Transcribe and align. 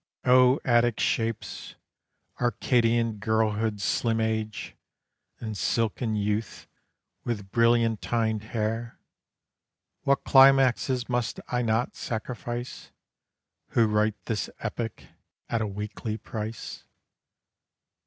O 0.25 0.59
Attic 0.65 0.99
shapes! 0.99 1.75
Arcadian 2.39 3.17
girlhood's 3.19 3.83
slim 3.83 4.19
age, 4.19 4.75
And 5.39 5.55
silken 5.55 6.15
youth 6.15 6.65
with 7.23 7.51
brilliantined 7.51 8.45
hair! 8.45 8.97
What 10.01 10.23
climaxes 10.23 11.07
must 11.07 11.39
I 11.49 11.61
not 11.61 11.95
sacrifice, 11.95 12.89
Who 13.77 13.85
write 13.85 14.15
this 14.25 14.49
epic 14.59 15.05
at 15.49 15.61
a 15.61 15.67
weekly 15.67 16.17
price? 16.17 16.83